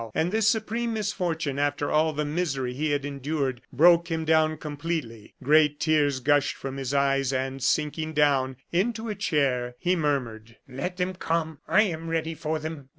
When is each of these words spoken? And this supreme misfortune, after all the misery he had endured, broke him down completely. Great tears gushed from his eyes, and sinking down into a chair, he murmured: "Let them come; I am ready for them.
And 0.15 0.31
this 0.31 0.47
supreme 0.47 0.95
misfortune, 0.95 1.59
after 1.59 1.91
all 1.91 2.11
the 2.11 2.25
misery 2.25 2.73
he 2.73 2.89
had 2.89 3.05
endured, 3.05 3.61
broke 3.71 4.07
him 4.09 4.25
down 4.25 4.57
completely. 4.57 5.35
Great 5.43 5.79
tears 5.79 6.19
gushed 6.21 6.55
from 6.55 6.77
his 6.77 6.91
eyes, 6.91 7.31
and 7.31 7.61
sinking 7.61 8.13
down 8.13 8.55
into 8.71 9.09
a 9.09 9.13
chair, 9.13 9.75
he 9.77 9.95
murmured: 9.95 10.55
"Let 10.67 10.97
them 10.97 11.13
come; 11.13 11.59
I 11.67 11.83
am 11.83 12.09
ready 12.09 12.33
for 12.33 12.57
them. 12.57 12.89